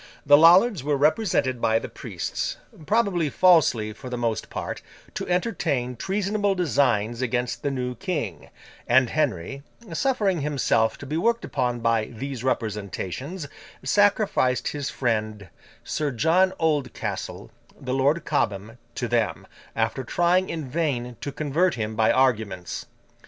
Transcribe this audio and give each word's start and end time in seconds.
The 0.25 0.35
Lollards 0.35 0.83
were 0.83 0.97
represented 0.97 1.61
by 1.61 1.77
the 1.77 1.87
priests—probably 1.87 3.29
falsely 3.29 3.93
for 3.93 4.09
the 4.09 4.17
most 4.17 4.49
part—to 4.49 5.29
entertain 5.29 5.95
treasonable 5.95 6.55
designs 6.55 7.21
against 7.21 7.61
the 7.61 7.69
new 7.69 7.93
King; 7.93 8.49
and 8.87 9.11
Henry, 9.11 9.61
suffering 9.93 10.41
himself 10.41 10.97
to 10.97 11.05
be 11.05 11.17
worked 11.17 11.45
upon 11.45 11.81
by 11.81 12.05
these 12.05 12.43
representations, 12.43 13.47
sacrificed 13.83 14.69
his 14.69 14.89
friend 14.89 15.49
Sir 15.83 16.09
John 16.09 16.53
Oldcastle, 16.59 17.51
the 17.79 17.93
Lord 17.93 18.25
Cobham, 18.25 18.79
to 18.95 19.07
them, 19.07 19.45
after 19.75 20.03
trying 20.03 20.49
in 20.49 20.67
vain 20.67 21.15
to 21.21 21.31
convert 21.31 21.75
him 21.75 21.95
by 21.95 22.11
arguments. 22.11 22.87